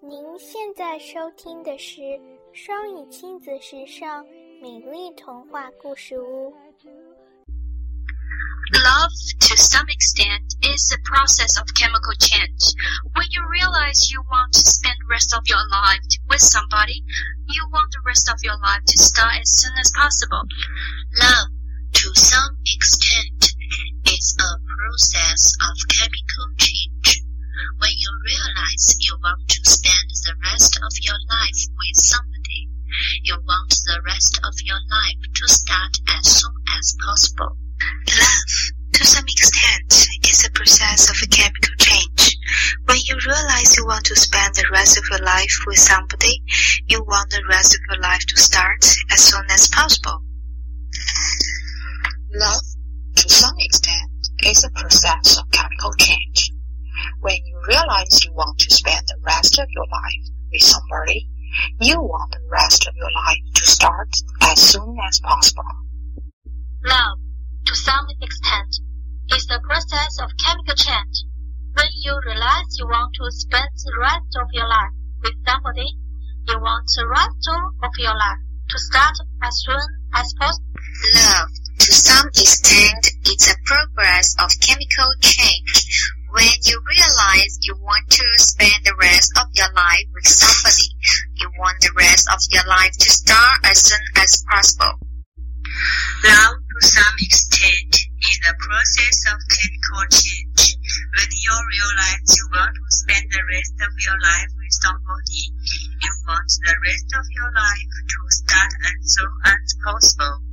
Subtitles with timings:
[0.00, 1.97] 您现在收听的是
[2.53, 4.21] 双语亲子时尚
[4.61, 6.53] 美丽童话故事屋。
[8.73, 12.61] Love, to some extent, is a process of chemical change.
[13.13, 17.01] When you realize you want to spend the rest of your life with somebody,
[17.49, 20.43] you want the rest of your life to start as soon as possible.
[21.17, 21.49] Love,
[21.93, 23.49] to some extent,
[28.81, 32.69] realize you want to spend the rest of your life with somebody,
[33.23, 37.57] you want the rest of your life to start as soon as possible.
[38.09, 38.49] Love,
[38.93, 42.37] to some extent, is a process of a chemical change.
[42.85, 46.41] When you realize you want to spend the rest of your life with somebody,
[46.87, 50.23] you want the rest of your life to start as soon as possible.
[52.33, 52.65] Love,
[59.51, 61.27] rest of your life with somebody,
[61.81, 64.07] you want the rest of your life to start
[64.43, 65.63] as soon as possible.
[66.85, 67.19] Love,
[67.65, 68.79] to some extent,
[69.35, 71.27] is the process of chemical change.
[71.75, 75.99] When you realize you want to spend the rest of your life with somebody,
[76.47, 77.49] you want the rest
[77.83, 80.71] of your life to start as soon as possible.
[81.15, 86.07] Love, to some extent, is a progress of chemical change.
[86.31, 86.79] When you
[87.21, 90.89] realize you want to spend the rest of your life with somebody,
[91.37, 94.97] you want the rest of your life to start as soon as possible.
[96.23, 100.77] Love, to some extent, is a process of chemical change.
[101.13, 105.43] When you realize you want to spend the rest of your life with somebody,
[106.01, 110.50] you want the rest of your life to start as soon as possible.